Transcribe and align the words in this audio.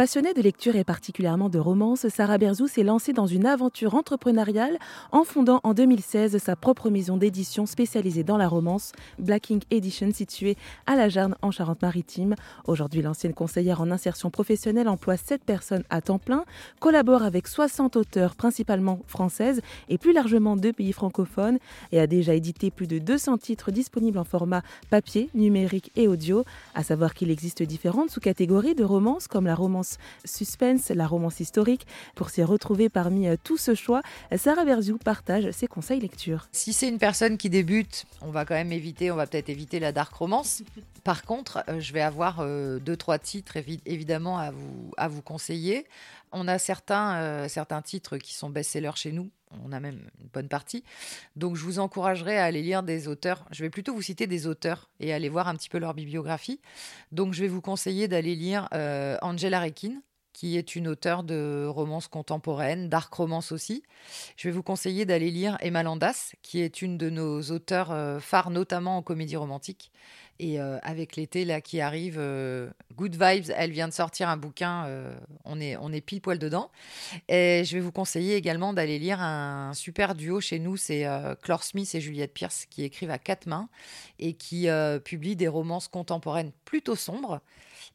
Passionnée 0.00 0.32
de 0.32 0.40
lecture 0.40 0.76
et 0.76 0.84
particulièrement 0.84 1.50
de 1.50 1.58
romance, 1.58 2.08
Sarah 2.08 2.38
Berzou 2.38 2.68
s'est 2.68 2.82
lancée 2.82 3.12
dans 3.12 3.26
une 3.26 3.44
aventure 3.44 3.94
entrepreneuriale 3.94 4.78
en 5.12 5.24
fondant 5.24 5.60
en 5.62 5.74
2016 5.74 6.38
sa 6.38 6.56
propre 6.56 6.88
maison 6.88 7.18
d'édition 7.18 7.66
spécialisée 7.66 8.24
dans 8.24 8.38
la 8.38 8.48
romance, 8.48 8.92
Black 9.18 9.50
Ink 9.50 9.64
Edition, 9.70 10.10
située 10.10 10.56
à 10.86 10.96
La 10.96 11.10
Jarne 11.10 11.36
en 11.42 11.50
Charente-Maritime. 11.50 12.34
Aujourd'hui, 12.66 13.02
l'ancienne 13.02 13.34
conseillère 13.34 13.82
en 13.82 13.90
insertion 13.90 14.30
professionnelle 14.30 14.88
emploie 14.88 15.18
7 15.18 15.44
personnes 15.44 15.84
à 15.90 16.00
temps 16.00 16.18
plein, 16.18 16.46
collabore 16.78 17.22
avec 17.22 17.46
60 17.46 17.96
auteurs 17.96 18.36
principalement 18.36 19.00
françaises 19.06 19.60
et 19.90 19.98
plus 19.98 20.14
largement 20.14 20.56
deux 20.56 20.72
pays 20.72 20.94
francophones 20.94 21.58
et 21.92 22.00
a 22.00 22.06
déjà 22.06 22.32
édité 22.32 22.70
plus 22.70 22.86
de 22.86 22.98
200 22.98 23.36
titres 23.36 23.70
disponibles 23.70 24.16
en 24.16 24.24
format 24.24 24.62
papier, 24.88 25.28
numérique 25.34 25.92
et 25.94 26.08
audio. 26.08 26.46
À 26.74 26.84
savoir 26.84 27.12
qu'il 27.12 27.30
existe 27.30 27.62
différentes 27.62 28.08
sous-catégories 28.08 28.74
de 28.74 28.84
romances 28.84 29.28
comme 29.28 29.44
la 29.44 29.54
romance 29.54 29.89
suspense, 30.24 30.90
la 30.90 31.06
romance 31.06 31.40
historique. 31.40 31.86
Pour 32.14 32.30
s'y 32.30 32.42
retrouver 32.42 32.88
parmi 32.88 33.28
euh, 33.28 33.36
tout 33.42 33.56
ce 33.56 33.74
choix, 33.74 34.02
Sarah 34.36 34.64
Berziou 34.64 34.98
partage 34.98 35.50
ses 35.50 35.66
conseils 35.66 36.00
lecture. 36.00 36.48
Si 36.52 36.72
c'est 36.72 36.88
une 36.88 36.98
personne 36.98 37.38
qui 37.38 37.50
débute, 37.50 38.06
on 38.20 38.30
va 38.30 38.44
quand 38.44 38.54
même 38.54 38.72
éviter, 38.72 39.10
on 39.10 39.16
va 39.16 39.26
peut-être 39.26 39.48
éviter 39.48 39.80
la 39.80 39.92
dark 39.92 40.12
romance. 40.14 40.62
Par 41.04 41.24
contre, 41.24 41.64
euh, 41.68 41.80
je 41.80 41.92
vais 41.92 42.02
avoir 42.02 42.40
euh, 42.40 42.78
deux, 42.78 42.96
trois 42.96 43.18
titres 43.18 43.56
évidemment 43.86 44.38
à 44.38 44.50
vous, 44.50 44.92
à 44.96 45.08
vous 45.08 45.22
conseiller. 45.22 45.86
On 46.32 46.46
a 46.46 46.58
certains, 46.58 47.48
certains 47.48 47.82
titres 47.82 48.16
qui 48.16 48.34
sont 48.34 48.50
best-sellers 48.50 48.94
chez 48.94 49.10
nous. 49.10 49.30
On 49.64 49.72
a 49.72 49.80
même 49.80 50.00
une 50.20 50.28
bonne 50.32 50.48
partie. 50.48 50.84
Donc, 51.36 51.56
je 51.56 51.64
vous 51.64 51.78
encouragerai 51.78 52.38
à 52.38 52.44
aller 52.44 52.62
lire 52.62 52.82
des 52.82 53.08
auteurs. 53.08 53.44
Je 53.50 53.62
vais 53.62 53.70
plutôt 53.70 53.94
vous 53.94 54.02
citer 54.02 54.26
des 54.26 54.46
auteurs 54.46 54.90
et 55.00 55.12
aller 55.12 55.28
voir 55.28 55.48
un 55.48 55.54
petit 55.54 55.68
peu 55.68 55.78
leur 55.78 55.94
bibliographie. 55.94 56.60
Donc, 57.12 57.34
je 57.34 57.40
vais 57.40 57.48
vous 57.48 57.60
conseiller 57.60 58.06
d'aller 58.08 58.34
lire 58.34 58.68
Angela 59.22 59.60
Rekin, 59.60 60.00
qui 60.40 60.56
est 60.56 60.74
une 60.74 60.88
auteure 60.88 61.22
de 61.22 61.66
romances 61.68 62.08
contemporaines, 62.08 62.88
dark 62.88 63.12
romance 63.12 63.52
aussi. 63.52 63.82
Je 64.38 64.48
vais 64.48 64.52
vous 64.52 64.62
conseiller 64.62 65.04
d'aller 65.04 65.30
lire 65.30 65.58
Emma 65.60 65.82
Landas, 65.82 66.32
qui 66.40 66.62
est 66.62 66.80
une 66.80 66.96
de 66.96 67.10
nos 67.10 67.42
auteurs 67.50 68.22
phares, 68.22 68.48
notamment 68.48 68.96
en 68.96 69.02
comédie 69.02 69.36
romantique. 69.36 69.92
Et 70.38 70.58
euh, 70.58 70.78
avec 70.82 71.16
l'été 71.16 71.44
là 71.44 71.60
qui 71.60 71.82
arrive, 71.82 72.16
euh, 72.18 72.70
Good 72.94 73.22
Vibes, 73.22 73.52
elle 73.54 73.72
vient 73.72 73.86
de 73.86 73.92
sortir 73.92 74.30
un 74.30 74.38
bouquin, 74.38 74.86
euh, 74.86 75.14
on, 75.44 75.60
est, 75.60 75.76
on 75.76 75.92
est 75.92 76.00
pile 76.00 76.22
poil 76.22 76.38
dedans. 76.38 76.70
Et 77.28 77.62
je 77.66 77.76
vais 77.76 77.80
vous 77.82 77.92
conseiller 77.92 78.36
également 78.36 78.72
d'aller 78.72 78.98
lire 78.98 79.20
un 79.20 79.74
super 79.74 80.14
duo 80.14 80.40
chez 80.40 80.58
nous, 80.58 80.78
c'est 80.78 81.06
Clore 81.42 81.62
Smith 81.62 81.94
et 81.94 82.00
Juliette 82.00 82.32
Pierce 82.32 82.64
qui 82.64 82.84
écrivent 82.84 83.10
à 83.10 83.18
quatre 83.18 83.44
mains 83.44 83.68
et 84.18 84.32
qui 84.32 84.66
publient 85.04 85.36
des 85.36 85.48
romances 85.48 85.88
contemporaines 85.88 86.52
plutôt 86.64 86.96
sombres 86.96 87.42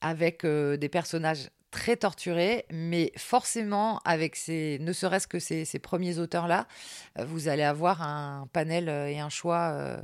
avec 0.00 0.44
des 0.44 0.88
personnages 0.88 1.50
très 1.70 1.96
torturés, 1.96 2.66
mais 2.70 3.12
forcément, 3.16 4.00
avec 4.04 4.36
ces, 4.36 4.78
ne 4.80 4.92
serait-ce 4.92 5.26
que 5.26 5.38
ces, 5.38 5.64
premiers 5.78 6.18
auteurs-là, 6.18 6.66
vous 7.18 7.48
allez 7.48 7.62
avoir 7.62 8.02
un 8.02 8.48
panel 8.52 8.88
et 8.88 9.20
un 9.20 9.28
choix, 9.28 9.98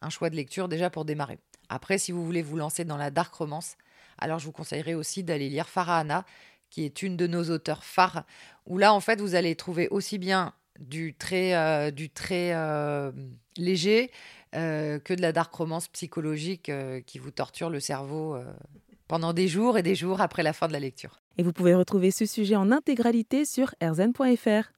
un 0.00 0.10
choix 0.10 0.30
de 0.30 0.36
lecture 0.36 0.68
déjà 0.68 0.88
pour 0.88 1.04
démarrer. 1.04 1.38
Après, 1.68 1.98
si 1.98 2.12
vous 2.12 2.24
voulez 2.24 2.42
vous 2.42 2.56
lancer 2.56 2.84
dans 2.84 2.96
la 2.96 3.10
dark 3.10 3.34
romance, 3.34 3.76
alors 4.18 4.38
je 4.38 4.46
vous 4.46 4.52
conseillerais 4.52 4.94
aussi 4.94 5.22
d'aller 5.22 5.48
lire 5.48 5.68
Farahana, 5.68 6.24
qui 6.70 6.84
est 6.84 7.02
une 7.02 7.16
de 7.16 7.26
nos 7.26 7.44
auteurs 7.50 7.84
phares, 7.84 8.24
où 8.66 8.78
là, 8.78 8.92
en 8.92 9.00
fait, 9.00 9.20
vous 9.20 9.34
allez 9.34 9.56
trouver 9.56 9.88
aussi 9.88 10.18
bien 10.18 10.54
du 10.78 11.14
très, 11.14 11.54
euh, 11.54 11.90
du 11.90 12.10
très 12.10 12.52
euh, 12.52 13.12
léger 13.56 14.10
euh, 14.54 14.98
que 14.98 15.14
de 15.14 15.22
la 15.22 15.32
dark 15.32 15.54
romance 15.54 15.88
psychologique 15.88 16.70
qui 17.06 17.18
vous 17.18 17.30
torture 17.30 17.70
le 17.70 17.80
cerveau 17.80 18.38
pendant 19.08 19.32
des 19.32 19.48
jours 19.48 19.78
et 19.78 19.82
des 19.82 19.94
jours 19.94 20.20
après 20.20 20.42
la 20.42 20.52
fin 20.52 20.68
de 20.68 20.72
la 20.72 20.80
lecture. 20.80 21.20
Et 21.38 21.42
vous 21.42 21.52
pouvez 21.52 21.74
retrouver 21.74 22.10
ce 22.10 22.26
sujet 22.26 22.56
en 22.56 22.72
intégralité 22.72 23.44
sur 23.44 23.74
erzen.fr. 23.80 24.70